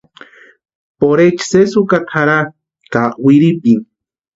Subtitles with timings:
[0.99, 2.53] Porhechi sési ukaata jarhatʼi
[2.93, 3.83] ka wirhipini.